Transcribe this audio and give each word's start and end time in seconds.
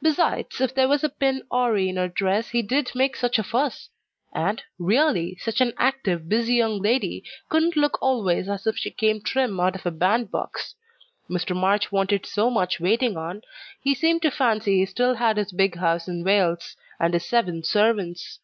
Besides, 0.00 0.62
if 0.62 0.74
there 0.74 0.88
was 0.88 1.04
a 1.04 1.10
pin 1.10 1.42
awry 1.52 1.80
in 1.88 1.96
her 1.96 2.08
dress 2.08 2.48
he 2.48 2.62
did 2.62 2.90
make 2.94 3.14
such 3.14 3.38
a 3.38 3.42
fuss 3.42 3.90
and, 4.32 4.62
really, 4.78 5.36
such 5.36 5.60
an 5.60 5.74
active, 5.76 6.26
busy 6.26 6.54
young 6.54 6.80
lady 6.80 7.22
couldn't 7.50 7.76
look 7.76 7.98
always 8.00 8.48
as 8.48 8.66
if 8.66 8.78
she 8.78 8.90
came 8.90 9.20
trim 9.20 9.60
out 9.60 9.76
of 9.76 9.84
a 9.84 9.90
band 9.90 10.30
box. 10.30 10.74
Mr. 11.28 11.54
March 11.54 11.92
wanted 11.92 12.24
so 12.24 12.48
much 12.48 12.80
waiting 12.80 13.18
on, 13.18 13.42
he 13.82 13.94
seemed 13.94 14.22
to 14.22 14.30
fancy 14.30 14.78
he 14.78 14.86
still 14.86 15.16
had 15.16 15.36
his 15.36 15.52
big 15.52 15.76
house 15.76 16.08
in 16.08 16.24
Wales, 16.24 16.74
and 16.98 17.12
his 17.12 17.26
seven 17.26 17.62
servants." 17.62 18.38